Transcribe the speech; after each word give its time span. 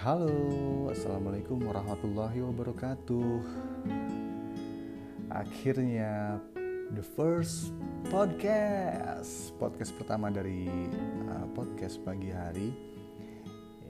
Halo, 0.00 0.88
Assalamualaikum 0.88 1.60
warahmatullahi 1.60 2.40
wabarakatuh. 2.40 3.44
Akhirnya 5.28 6.40
the 6.96 7.04
first 7.04 7.76
podcast. 8.08 9.52
Podcast 9.60 9.92
pertama 10.00 10.32
dari 10.32 10.64
uh, 11.28 11.44
podcast 11.52 12.00
pagi 12.00 12.32
hari 12.32 12.72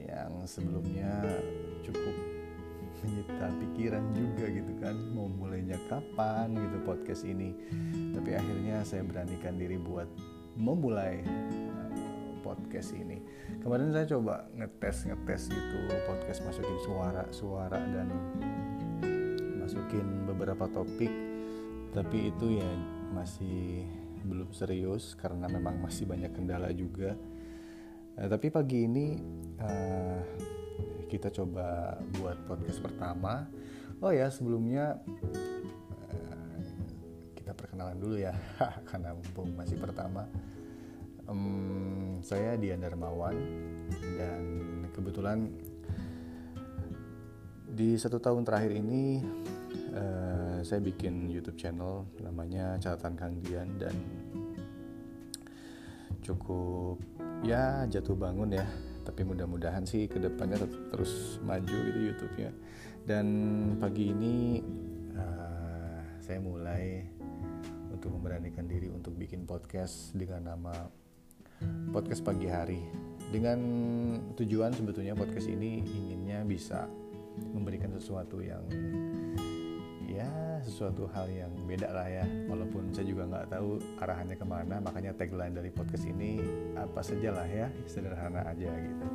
Yang 0.03 0.51
sebelumnya 0.51 1.15
cukup 1.87 2.17
menyita 3.07 3.47
pikiran 3.63 4.03
juga 4.11 4.51
gitu 4.51 4.73
kan 4.83 4.99
Mau 5.15 5.31
mulainya 5.31 5.79
kapan 5.87 6.59
gitu 6.59 6.91
podcast 6.91 7.23
ini. 7.23 7.55
Tapi 8.19 8.35
akhirnya 8.35 8.83
saya 8.83 9.07
beranikan 9.07 9.63
diri 9.63 9.79
buat 9.79 10.11
memulai 10.59 11.23
podcast 12.41 12.97
ini. 12.97 13.21
Kemarin 13.61 13.93
saya 13.93 14.09
coba 14.17 14.49
ngetes 14.57 15.07
ngetes 15.07 15.53
gitu 15.53 15.79
podcast 16.09 16.41
masukin 16.43 16.79
suara 16.83 17.25
suara 17.31 17.79
dan 17.79 18.09
masukin 19.61 20.25
beberapa 20.27 20.67
topik, 20.73 21.13
tapi 21.93 22.33
itu 22.33 22.59
ya 22.59 22.71
masih 23.13 23.87
belum 24.25 24.53
serius 24.53 25.17
karena 25.17 25.49
memang 25.49 25.81
masih 25.81 26.09
banyak 26.09 26.33
kendala 26.33 26.73
juga. 26.73 27.15
Uh, 28.17 28.29
tapi 28.29 28.51
pagi 28.51 28.89
ini 28.89 29.17
uh, 29.61 30.21
kita 31.07 31.31
coba 31.31 32.01
buat 32.19 32.37
podcast 32.49 32.81
pertama. 32.81 33.47
Oh 34.01 34.11
ya 34.11 34.33
sebelumnya 34.33 34.97
uh, 36.09 36.57
kita 37.37 37.53
perkenalan 37.53 38.01
dulu 38.01 38.17
ya 38.17 38.33
karena 38.89 39.13
mumpung 39.13 39.53
masih 39.53 39.77
pertama 39.77 40.25
um, 41.31 42.19
saya 42.21 42.59
Dian 42.59 42.83
Darmawan 42.83 43.39
dan 44.19 44.43
kebetulan 44.91 45.47
di 47.71 47.95
satu 47.95 48.19
tahun 48.19 48.43
terakhir 48.43 48.75
ini 48.75 49.23
uh, 49.95 50.59
saya 50.67 50.83
bikin 50.83 51.31
YouTube 51.31 51.57
channel 51.57 52.11
namanya 52.19 52.77
catatan 52.83 53.15
Kang 53.15 53.35
Dian 53.41 53.79
dan 53.79 53.95
cukup 56.21 56.99
ya 57.47 57.87
jatuh 57.87 58.19
bangun 58.19 58.59
ya. 58.59 58.67
Tapi 59.01 59.25
mudah-mudahan 59.25 59.89
sih 59.89 60.07
ke 60.07 60.21
depannya 60.21 60.61
tetap 60.61 60.83
terus 60.93 61.41
maju 61.41 61.73
gitu 61.73 62.13
YouTube-nya. 62.13 62.53
Dan 63.03 63.27
pagi 63.81 64.13
ini 64.13 64.61
uh, 65.17 66.21
saya 66.21 66.39
mulai 66.39 67.09
untuk 67.91 68.13
memberanikan 68.13 68.69
diri 68.69 68.93
untuk 68.93 69.17
bikin 69.17 69.49
podcast 69.49 70.15
dengan 70.15 70.55
nama 70.55 71.00
podcast 71.91 72.23
pagi 72.23 72.47
hari. 72.47 72.83
Dengan 73.31 73.59
tujuan 74.35 74.75
sebetulnya 74.75 75.15
podcast 75.15 75.47
ini 75.47 75.87
inginnya 75.87 76.43
bisa 76.43 76.91
memberikan 77.55 77.95
sesuatu 77.95 78.43
yang 78.43 78.67
ya 80.11 80.59
sesuatu 80.67 81.07
hal 81.15 81.31
yang 81.31 81.53
beda 81.65 81.89
lah 81.95 82.09
ya. 82.11 82.27
Walaupun 82.51 82.91
saya 82.91 83.07
juga 83.07 83.31
nggak 83.31 83.55
tahu 83.55 83.79
arahannya 84.03 84.37
ke 84.37 84.47
mana 84.47 84.77
makanya 84.83 85.15
tagline 85.15 85.55
dari 85.55 85.71
podcast 85.71 86.05
ini 86.11 86.43
apa 86.75 87.01
saja 87.01 87.31
lah 87.31 87.47
ya 87.47 87.71
sederhana 87.87 88.43
aja 88.45 88.71
gitu. 88.71 89.07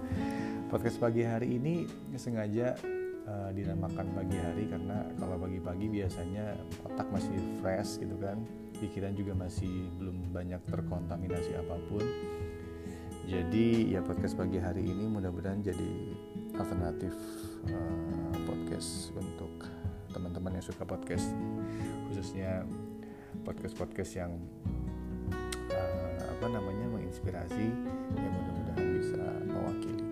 Podcast 0.72 0.98
pagi 0.98 1.28
hari 1.28 1.60
ini 1.60 1.86
sengaja 2.16 2.80
uh, 3.26 3.50
dinamakan 3.52 4.08
pagi 4.14 4.38
hari 4.38 4.70
karena 4.70 5.06
kalau 5.18 5.38
pagi-pagi 5.42 5.88
biasanya 5.90 6.56
otak 6.86 7.08
masih 7.10 7.36
fresh 7.60 8.02
gitu 8.02 8.16
kan. 8.22 8.42
Pikiran 8.76 9.16
juga 9.16 9.34
masih 9.34 9.88
belum 9.98 10.36
banyak 10.36 10.62
terkontaminasi 10.68 11.56
apa 11.58 11.76
pun. 11.88 12.04
Jadi 13.26 13.90
ya 13.90 14.06
podcast 14.06 14.38
pagi 14.38 14.62
hari 14.62 14.86
ini 14.86 15.10
mudah-mudahan 15.10 15.66
jadi 15.66 16.14
alternatif 16.54 17.16
uh, 17.74 18.36
podcast 18.46 19.10
untuk 19.18 19.66
teman-teman 20.14 20.62
yang 20.62 20.66
suka 20.66 20.86
podcast. 20.86 21.34
Khususnya 22.12 22.64
podcast-podcast 23.42 24.12
yang 24.16 24.32
uh, 25.74 26.20
apa 26.22 26.46
namanya 26.46 26.86
menginspirasi 26.94 27.66
yang 28.14 28.34
mudah-mudahan 28.38 28.88
bisa 29.02 29.24
mewakili. 29.50 30.06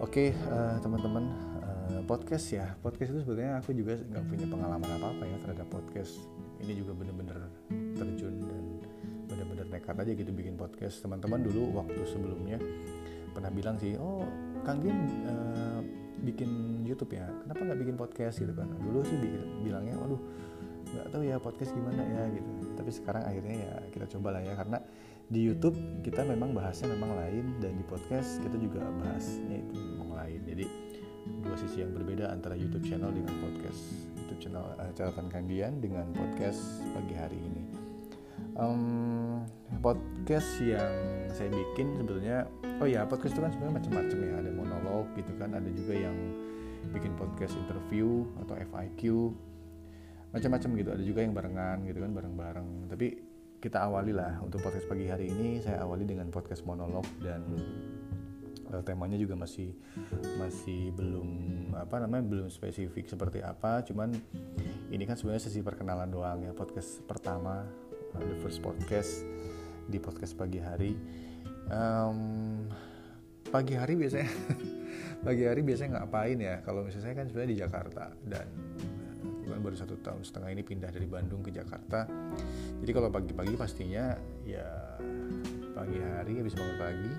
Oke 0.00 0.32
uh, 0.48 0.78
teman-teman 0.80 1.49
podcast 2.10 2.46
ya. 2.50 2.66
Podcast 2.82 3.14
itu 3.14 3.22
sebetulnya 3.22 3.62
aku 3.62 3.70
juga 3.70 3.94
nggak 3.94 4.24
punya 4.26 4.46
pengalaman 4.50 4.90
apa-apa 4.98 5.22
ya 5.30 5.36
terhadap 5.46 5.70
podcast. 5.70 6.18
Ini 6.58 6.82
juga 6.82 6.98
benar-benar 6.98 7.38
terjun 7.70 8.34
dan 8.50 8.64
benar-benar 9.30 9.66
nekat 9.70 9.94
aja 9.94 10.12
gitu 10.18 10.30
bikin 10.34 10.58
podcast. 10.58 10.98
Teman-teman 11.06 11.46
dulu 11.46 11.78
waktu 11.78 12.02
sebelumnya 12.10 12.58
pernah 13.30 13.54
bilang 13.54 13.78
sih 13.78 13.94
oh 13.94 14.26
Kang 14.66 14.82
Gin 14.82 15.06
uh, 15.22 15.78
bikin 16.26 16.82
YouTube 16.82 17.14
ya? 17.14 17.30
Kenapa 17.46 17.62
nggak 17.62 17.78
bikin 17.78 17.94
podcast? 17.94 18.42
Gitu 18.42 18.58
kan. 18.58 18.66
Dulu 18.66 19.06
sih 19.06 19.14
bilangnya 19.62 19.94
waduh 20.02 20.18
nggak 20.90 21.06
tahu 21.14 21.22
ya 21.22 21.38
podcast 21.38 21.70
gimana 21.78 22.02
ya 22.02 22.26
gitu. 22.34 22.74
Tapi 22.74 22.90
sekarang 22.90 23.22
akhirnya 23.22 23.54
ya 23.54 23.72
kita 23.94 24.10
coba 24.18 24.34
lah 24.34 24.42
ya 24.42 24.58
karena 24.58 24.82
di 25.30 25.46
YouTube 25.46 25.78
kita 26.02 26.26
memang 26.26 26.58
bahasnya 26.58 26.90
memang 26.90 27.14
lain 27.14 27.62
dan 27.62 27.78
di 27.78 27.86
podcast 27.86 28.42
kita 28.42 28.58
juga 28.58 28.82
bahasnya 28.98 29.62
itu 29.62 29.78
memang 29.78 30.18
lain. 30.18 30.42
Jadi 30.42 30.89
dua 31.44 31.56
sisi 31.56 31.82
yang 31.84 31.92
berbeda 31.92 32.30
antara 32.32 32.56
YouTube 32.56 32.84
channel 32.86 33.12
dengan 33.12 33.34
podcast. 33.40 33.80
YouTube 34.16 34.40
channel 34.40 34.64
uh, 34.78 34.90
catatan 34.96 35.26
kandian 35.28 35.78
dengan 35.78 36.08
podcast 36.12 36.84
pagi 36.92 37.14
hari 37.16 37.38
ini. 37.38 37.62
Um, 38.56 39.44
podcast 39.80 40.60
yang 40.60 40.92
saya 41.32 41.48
bikin 41.48 41.96
sebetulnya 41.96 42.44
oh 42.82 42.88
ya 42.88 43.06
podcast 43.08 43.36
itu 43.36 43.40
kan 43.44 43.50
sebenarnya 43.52 43.76
macam-macam 43.80 44.18
ya. 44.20 44.34
Ada 44.40 44.50
monolog 44.52 45.06
gitu 45.16 45.32
kan 45.36 45.50
ada 45.56 45.70
juga 45.72 45.94
yang 45.96 46.16
bikin 46.96 47.12
podcast 47.14 47.54
interview 47.60 48.24
atau 48.40 48.56
FIQ 48.56 49.32
macam-macam 50.30 50.70
gitu 50.78 50.90
ada 50.94 51.02
juga 51.02 51.20
yang 51.26 51.34
barengan 51.34 51.78
gitu 51.86 51.98
kan 52.00 52.10
bareng-bareng. 52.14 52.68
Tapi 52.86 53.06
kita 53.60 53.84
awali 53.90 54.14
lah 54.14 54.40
untuk 54.40 54.62
podcast 54.62 54.86
pagi 54.88 55.10
hari 55.10 55.28
ini. 55.28 55.60
Saya 55.60 55.84
awali 55.84 56.06
dengan 56.06 56.30
podcast 56.32 56.64
monolog 56.64 57.04
dan 57.20 57.44
uh, 58.70 58.82
temanya 58.82 59.18
juga 59.18 59.34
masih 59.34 59.74
masih 60.38 60.94
belum 60.94 61.28
apa 61.76 62.02
namanya 62.02 62.24
belum 62.26 62.48
spesifik 62.48 63.10
seperti 63.10 63.42
apa. 63.42 63.82
Cuman 63.86 64.14
ini 64.90 65.04
kan 65.04 65.18
sebenarnya 65.18 65.50
sesi 65.50 65.60
perkenalan 65.60 66.10
doang 66.10 66.42
ya 66.46 66.52
podcast 66.54 67.02
pertama 67.04 67.66
uh, 68.14 68.22
the 68.24 68.36
first 68.42 68.62
podcast 68.62 69.26
di 69.90 69.98
podcast 69.98 70.34
pagi 70.38 70.62
hari. 70.62 70.94
Um, 71.70 72.66
pagi 73.50 73.74
hari 73.78 73.94
biasanya 73.98 74.30
pagi 75.26 75.42
hari 75.46 75.60
biasanya 75.62 76.02
ngapain 76.02 76.38
ya? 76.38 76.62
Kalau 76.62 76.86
misalnya 76.86 77.04
saya 77.10 77.14
kan 77.18 77.26
sebenarnya 77.26 77.50
di 77.50 77.58
Jakarta 77.58 78.04
dan 78.26 78.46
kan 79.50 79.68
baru 79.68 79.76
satu 79.76 79.98
tahun 80.00 80.22
setengah 80.24 80.50
ini 80.56 80.62
pindah 80.64 80.88
dari 80.94 81.04
Bandung 81.04 81.44
ke 81.44 81.52
Jakarta. 81.52 82.08
Jadi 82.80 82.90
kalau 82.96 83.12
pagi-pagi 83.12 83.54
pastinya 83.60 84.16
ya 84.46 84.96
pagi 85.76 85.98
hari 86.00 86.40
habis 86.40 86.56
bangun 86.56 86.76
pagi 86.80 87.12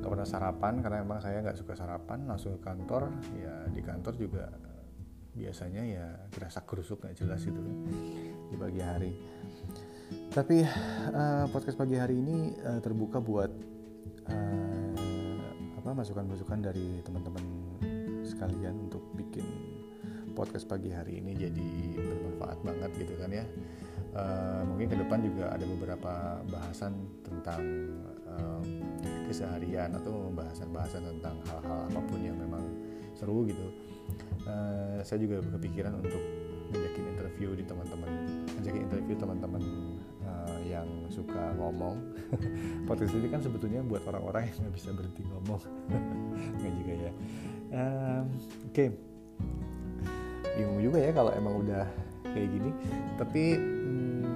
nggak 0.00 0.10
pernah 0.10 0.28
sarapan 0.28 0.74
karena 0.80 0.98
emang 1.04 1.20
saya 1.20 1.44
nggak 1.44 1.58
suka 1.60 1.76
sarapan 1.76 2.24
langsung 2.24 2.56
ke 2.56 2.60
kantor. 2.64 3.12
Ya 3.36 3.54
di 3.68 3.80
kantor 3.84 4.14
juga 4.16 4.44
biasanya 5.30 5.82
ya 5.86 6.06
kerasa 6.34 6.66
kerusuk 6.66 7.04
nggak 7.04 7.16
jelas 7.16 7.42
itu 7.46 7.60
kan 7.60 7.76
di 8.50 8.56
pagi 8.56 8.80
hari. 8.80 9.12
Tapi 10.30 10.66
uh, 11.14 11.46
podcast 11.50 11.78
pagi 11.78 11.94
hari 11.94 12.18
ini 12.18 12.58
uh, 12.62 12.80
terbuka 12.82 13.22
buat 13.22 13.50
uh, 14.26 14.94
apa 15.78 15.90
masukan-masukan 15.94 16.58
dari 16.60 17.00
teman-teman 17.06 17.44
sekalian 18.26 18.90
untuk 18.90 19.02
bikin 19.14 19.42
podcast 20.34 20.64
pagi 20.70 20.94
hari 20.94 21.18
ini 21.18 21.34
jadi 21.34 21.68
bermanfaat 21.98 22.58
banget 22.62 22.90
gitu 22.96 23.14
kan 23.18 23.30
ya 23.34 23.44
uh, 24.14 24.62
mungkin 24.66 24.86
ke 24.90 24.96
depan 24.98 25.18
juga 25.22 25.52
ada 25.54 25.64
beberapa 25.66 26.12
bahasan 26.50 26.92
tentang 27.22 27.62
uh, 28.26 28.62
keseharian 29.30 29.94
atau 29.94 30.30
bahasan-bahasan 30.34 31.06
tentang 31.18 31.38
hal-hal 31.46 31.86
apa 31.86 32.00
pun 32.06 32.20
yang 32.20 32.38
memang 32.38 32.62
seru 33.14 33.46
gitu. 33.46 33.66
Uh, 34.48 34.98
saya 35.06 35.22
juga 35.22 35.38
kepikiran 35.44 35.94
untuk 36.00 36.18
ngajakin 36.70 37.04
interview 37.14 37.50
di 37.58 37.64
teman-teman 37.66 38.10
ngajakin 38.58 38.82
interview 38.86 39.14
teman-teman 39.18 39.62
uh, 40.22 40.58
yang 40.66 40.86
suka 41.10 41.54
ngomong. 41.58 41.98
Podcast 42.88 43.14
ini 43.14 43.26
kan 43.30 43.42
sebetulnya 43.42 43.82
buat 43.82 44.02
orang-orang 44.06 44.50
yang 44.50 44.56
nggak 44.66 44.74
bisa 44.74 44.90
berhenti 44.94 45.22
ngomong. 45.26 45.62
Nggak 46.60 46.72
juga 46.82 46.92
ya. 46.94 47.12
Um, 47.70 48.24
oke. 48.66 48.74
Okay. 48.74 48.88
bingung 50.58 50.82
juga 50.82 50.98
ya 51.00 51.14
kalau 51.14 51.32
emang 51.32 51.62
udah 51.62 51.86
kayak 52.34 52.48
gini. 52.52 52.70
Tapi 53.16 53.44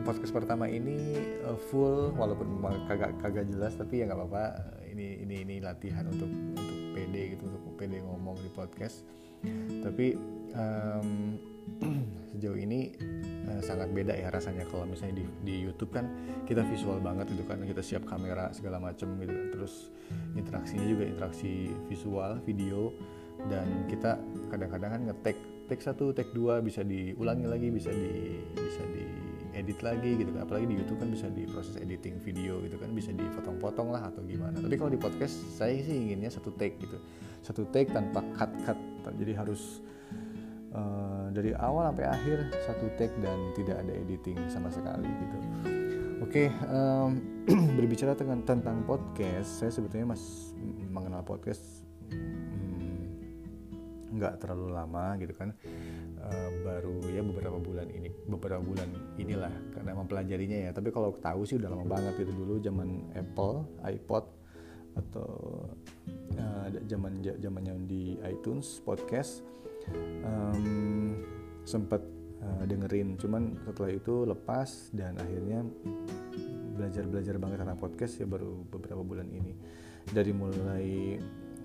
podcast 0.05 0.37
pertama 0.37 0.69
ini 0.69 1.17
uh, 1.49 1.56
full 1.73 2.12
walaupun 2.15 2.61
kagak 2.87 3.17
kagak 3.25 3.49
jelas 3.49 3.73
tapi 3.75 4.05
ya 4.05 4.12
nggak 4.12 4.21
apa-apa 4.21 4.45
ini 4.93 5.25
ini 5.25 5.35
ini 5.43 5.55
latihan 5.65 6.06
untuk 6.06 6.29
untuk 6.29 6.79
pede 6.93 7.23
gitu 7.35 7.49
untuk 7.49 7.75
pede 7.75 7.99
ngomong 8.05 8.37
di 8.39 8.51
podcast 8.53 9.03
tapi 9.81 10.15
um, 10.53 11.41
sejauh 12.31 12.61
ini 12.61 12.93
uh, 13.49 13.61
sangat 13.65 13.89
beda 13.97 14.12
ya 14.12 14.29
rasanya 14.29 14.69
kalau 14.69 14.85
misalnya 14.85 15.25
di, 15.25 15.27
di 15.43 15.55
YouTube 15.65 15.97
kan 15.97 16.05
kita 16.45 16.61
visual 16.69 17.01
banget 17.01 17.33
gitu 17.33 17.45
kan 17.49 17.65
kita 17.65 17.81
siap 17.81 18.05
kamera 18.05 18.53
segala 18.53 18.77
macam 18.77 19.17
gitu 19.17 19.33
kan. 19.33 19.49
terus 19.56 19.89
interaksinya 20.37 20.85
juga 20.85 21.05
interaksi 21.09 21.73
visual 21.89 22.45
video 22.45 22.93
dan 23.49 23.89
kita 23.89 24.21
kadang-kadang 24.53 24.91
kan 24.95 25.03
ngetek 25.11 25.37
take 25.65 25.83
satu 25.83 26.13
take 26.13 26.31
dua 26.37 26.61
bisa 26.61 26.85
diulangi 26.85 27.47
lagi 27.49 27.69
bisa 27.73 27.91
di 27.91 28.41
bisa 28.53 28.83
di 28.93 29.05
edit 29.55 29.81
lagi 29.81 30.19
gitu 30.19 30.31
kan. 30.35 30.45
Apalagi 30.45 30.67
di 30.69 30.77
YouTube 30.83 31.01
kan 31.01 31.09
bisa 31.15 31.27
diproses 31.31 31.79
editing 31.79 32.19
video 32.21 32.61
gitu 32.67 32.77
kan 32.77 32.91
bisa 32.93 33.15
dipotong-potong 33.15 33.95
lah 33.95 34.11
atau 34.11 34.21
gimana. 34.27 34.59
Tapi 34.59 34.75
kalau 34.77 34.91
di 34.91 35.01
podcast 35.01 35.35
saya 35.55 35.79
sih 35.79 35.95
inginnya 35.95 36.29
satu 36.29 36.53
take 36.59 36.77
gitu. 36.83 36.99
Satu 37.41 37.65
take 37.71 37.95
tanpa 37.95 38.21
cut 38.35 38.51
cut 38.67 38.79
jadi 39.15 39.37
harus 39.37 39.85
uh, 40.75 41.31
dari 41.31 41.55
awal 41.57 41.93
sampai 41.93 42.07
akhir 42.11 42.39
satu 42.67 42.87
take 42.99 43.15
dan 43.23 43.39
tidak 43.55 43.81
ada 43.81 43.93
editing 43.95 44.37
sama 44.51 44.69
sekali 44.69 45.07
gitu. 45.07 45.39
Oke 46.25 46.49
okay, 46.49 46.49
um, 46.73 47.21
berbicara 47.79 48.17
tentang 48.17 48.43
tentang 48.43 48.83
podcast 48.89 49.61
saya 49.61 49.71
sebetulnya 49.71 50.17
mas 50.17 50.55
mengenal 50.91 51.23
podcast 51.23 51.85
nggak 54.15 54.41
terlalu 54.41 54.73
lama 54.73 55.19
gitu 55.19 55.35
kan. 55.35 55.51
Uh, 56.25 56.51
baru 56.65 57.05
ya 57.13 57.21
beberapa 57.21 57.61
bulan 57.61 57.85
ini 57.93 58.09
beberapa 58.25 58.63
bulan 58.65 58.89
inilah 59.21 59.53
karena 59.75 59.93
mempelajarinya 59.93 60.59
ya. 60.69 60.71
Tapi 60.73 60.89
kalau 60.95 61.13
tahu 61.19 61.45
sih 61.45 61.61
udah 61.61 61.69
lama 61.69 61.85
banget 61.85 62.25
itu 62.25 62.33
dulu 62.33 62.63
zaman 62.63 63.13
Apple 63.13 63.69
iPod 63.85 64.25
atau 64.95 65.31
uh, 66.39 66.67
zaman 66.87 67.19
zamannya 67.43 67.75
di 67.85 68.15
iTunes 68.23 68.79
podcast 68.87 69.43
um, 70.25 71.13
sempat 71.67 72.01
uh, 72.41 72.65
dengerin. 72.65 73.19
Cuman 73.19 73.59
setelah 73.67 73.91
itu 73.93 74.25
lepas 74.25 74.95
dan 74.95 75.19
akhirnya 75.19 75.67
belajar 76.75 77.05
belajar 77.07 77.35
banget 77.39 77.59
karena 77.63 77.77
podcast 77.79 78.19
ya 78.23 78.27
baru 78.27 78.65
beberapa 78.71 79.03
bulan 79.03 79.29
ini. 79.31 79.55
Dari 80.05 80.33
mulai 80.37 81.17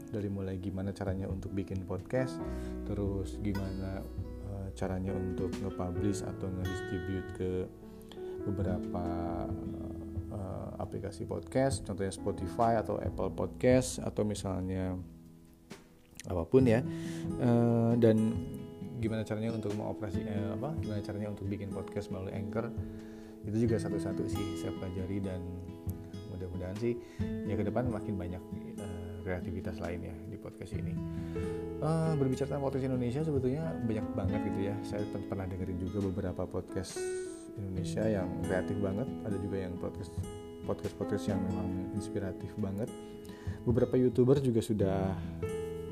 dari 0.09 0.29
mulai 0.29 0.57
gimana 0.57 0.91
caranya 0.91 1.29
untuk 1.29 1.53
bikin 1.53 1.85
podcast 1.85 2.37
terus 2.85 3.37
gimana 3.41 4.01
caranya 4.79 5.11
untuk 5.11 5.51
nge-publish 5.59 6.23
atau 6.23 6.47
nge-distribute 6.47 7.27
ke 7.35 7.51
beberapa 8.47 9.03
uh, 10.31 10.71
aplikasi 10.79 11.27
podcast 11.27 11.83
contohnya 11.83 12.15
Spotify 12.15 12.79
atau 12.79 12.95
Apple 12.95 13.35
Podcast 13.35 13.99
atau 13.99 14.23
misalnya 14.23 14.95
apa 16.27 16.43
pun 16.47 16.67
ya. 16.67 16.83
Uh, 17.39 17.95
dan 17.99 18.35
gimana 18.99 19.23
caranya 19.23 19.55
untuk 19.55 19.71
mengoperasi 19.79 20.27
eh, 20.27 20.51
apa 20.51 20.75
gimana 20.83 20.99
caranya 20.99 21.31
untuk 21.31 21.47
bikin 21.47 21.71
podcast 21.71 22.11
melalui 22.11 22.35
Anchor 22.35 22.67
itu 23.47 23.63
juga 23.63 23.79
satu-satu 23.79 24.27
sih 24.27 24.59
saya 24.59 24.75
pelajari 24.75 25.23
dan 25.23 25.39
mudah-mudahan 26.35 26.75
sih 26.75 26.99
ya 27.47 27.55
ke 27.55 27.63
depan 27.63 27.87
makin 27.87 28.19
banyak 28.19 28.43
kreativitas 29.21 29.77
lain 29.79 30.09
ya 30.09 30.15
di 30.27 30.37
podcast 30.39 30.71
ini. 30.75 30.93
Uh, 31.79 32.11
berbicara 32.19 32.51
tentang 32.51 32.65
podcast 32.65 32.85
Indonesia 32.91 33.21
sebetulnya 33.23 33.63
banyak 33.87 34.07
banget 34.15 34.41
gitu 34.51 34.59
ya. 34.71 34.75
Saya 34.83 35.03
pernah 35.27 35.47
dengerin 35.47 35.79
juga 35.79 35.97
beberapa 36.11 36.43
podcast 36.43 36.99
Indonesia 37.55 38.03
yang 38.07 38.27
kreatif 38.43 38.77
banget. 38.79 39.07
Ada 39.27 39.37
juga 39.39 39.57
yang 39.59 39.73
podcast 39.79 40.11
podcast 40.67 40.93
podcast 40.99 41.25
yang 41.31 41.39
memang 41.49 41.67
inspiratif 41.95 42.51
banget. 42.59 42.89
Beberapa 43.63 43.95
youtuber 43.95 44.39
juga 44.43 44.61
sudah 44.63 45.15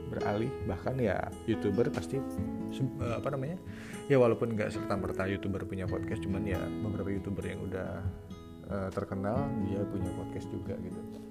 beralih. 0.08 0.52
Bahkan 0.68 0.96
ya 1.00 1.28
youtuber 1.48 1.88
pasti 1.92 2.20
uh, 2.20 3.16
apa 3.20 3.28
namanya? 3.32 3.60
Ya 4.08 4.20
walaupun 4.20 4.56
nggak 4.56 4.72
serta 4.76 4.96
merta 4.96 5.28
youtuber 5.28 5.68
punya 5.68 5.88
podcast 5.88 6.24
cuman 6.24 6.44
ya 6.48 6.60
beberapa 6.84 7.12
youtuber 7.12 7.44
yang 7.44 7.60
udah 7.64 8.04
uh, 8.72 8.90
terkenal 8.92 9.48
dia 9.68 9.84
punya 9.88 10.12
podcast 10.16 10.48
juga 10.52 10.76
gitu 10.80 11.27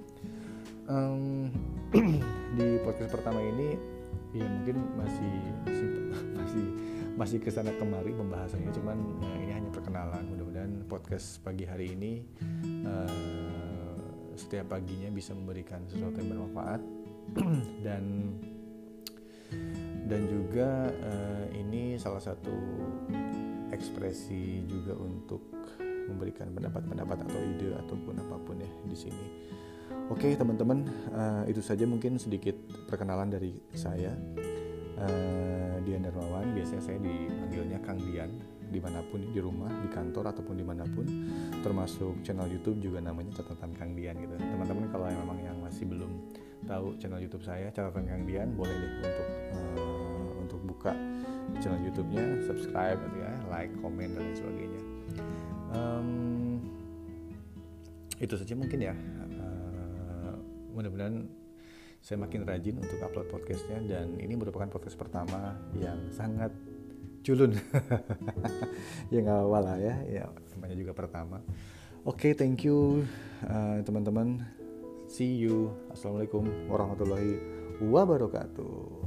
um, 0.88 1.50
di 2.58 2.66
podcast 2.82 3.14
pertama 3.14 3.42
ini 3.42 3.78
ya 4.34 4.46
mungkin 4.46 4.76
masih 4.98 5.34
masih 5.66 6.66
masih 7.16 7.38
ke 7.40 7.48
sana 7.48 7.72
kemari 7.80 8.12
pembahasannya. 8.12 8.70
Cuman 8.76 8.98
ya, 9.24 9.34
ini 9.40 9.52
hanya 9.56 9.70
perkenalan. 9.72 10.24
Mudah-mudahan 10.30 10.72
podcast 10.86 11.40
pagi 11.40 11.64
hari 11.64 11.96
ini 11.96 12.20
uh, 12.84 14.04
setiap 14.36 14.76
paginya 14.76 15.08
bisa 15.08 15.32
memberikan 15.32 15.82
sesuatu 15.88 16.20
yang 16.20 16.36
bermanfaat. 16.36 16.80
Dan 17.86 18.04
dan 20.06 20.22
juga 20.30 20.86
uh, 21.02 21.46
ini 21.50 21.98
salah 21.98 22.22
satu 22.22 22.54
ekspresi 23.74 24.62
juga 24.70 24.94
untuk 24.94 25.42
memberikan 26.06 26.50
pendapat-pendapat 26.54 27.26
atau 27.26 27.40
ide 27.42 27.74
ataupun 27.86 28.14
apa 28.22 28.36
pun 28.42 28.56
ya 28.62 28.70
di 28.86 28.96
sini. 28.96 29.26
Oke 30.06 30.38
teman-teman, 30.38 30.86
uh, 31.14 31.42
itu 31.50 31.58
saja 31.58 31.82
mungkin 31.82 32.18
sedikit 32.18 32.54
perkenalan 32.86 33.30
dari 33.30 33.58
saya. 33.74 34.14
Uh, 34.96 35.76
Dian 35.84 36.02
Darmawan, 36.02 36.56
biasanya 36.56 36.82
saya 36.82 36.98
dipanggilnya 36.98 37.78
Kang 37.84 38.00
Dian, 38.00 38.32
di 38.72 38.80
mana 38.80 39.04
pun 39.06 39.22
di 39.22 39.38
rumah, 39.38 39.68
di 39.68 39.92
kantor 39.92 40.32
ataupun 40.34 40.56
di 40.56 40.64
mana 40.64 40.82
pun, 40.88 41.04
termasuk 41.60 42.24
channel 42.24 42.48
YouTube 42.48 42.80
juga 42.80 43.04
namanya 43.04 43.36
catatan 43.38 43.76
Kang 43.76 43.92
Dian 43.92 44.16
gitu. 44.18 44.34
Teman-teman 44.40 44.88
kalau 44.88 45.06
memang 45.06 45.38
yang 45.44 45.60
masih 45.60 45.84
belum 45.86 46.10
tahu 46.64 46.96
channel 46.98 47.20
YouTube 47.20 47.44
saya, 47.44 47.68
catatan 47.70 48.08
Kang 48.08 48.24
Dian, 48.24 48.56
boleh 48.56 48.72
deh 48.72 48.92
untuk 49.04 49.28
uh, 49.52 50.30
untuk 50.42 50.60
buka 50.64 50.92
channel 51.60 51.82
YouTube-nya, 51.86 52.42
subscribe 52.48 52.96
gitu 52.96 53.18
ya, 53.20 53.32
like, 53.52 53.70
komen 53.84 54.16
dan 54.16 54.22
lain 54.24 54.34
sebagainya. 54.34 54.95
Um, 55.76 56.08
itu 58.16 58.34
saja 58.40 58.56
mungkin 58.56 58.80
ya. 58.80 58.94
Mudah-mudahan 60.72 61.28
saya 62.00 62.20
makin 62.20 62.44
rajin 62.44 62.76
untuk 62.80 63.00
upload 63.00 63.28
podcastnya 63.32 63.80
dan 63.84 64.16
ini 64.20 64.36
merupakan 64.36 64.68
podcast 64.68 64.96
pertama 64.96 65.56
yang 65.76 65.98
sangat 66.12 66.52
culun. 67.24 67.56
Ya 69.12 69.22
nggak 69.22 69.38
apa 69.38 69.58
lah 69.62 69.76
ya. 69.78 69.94
Ya 70.06 70.24
namanya 70.56 70.76
juga 70.76 70.92
pertama. 70.92 71.38
Oke 72.06 72.30
okay, 72.30 72.32
thank 72.34 72.66
you 72.66 73.06
uh, 73.46 73.78
teman-teman. 73.86 74.42
See 75.06 75.38
you. 75.38 75.70
Assalamualaikum 75.94 76.46
warahmatullahi 76.66 77.38
wabarakatuh 77.78 79.05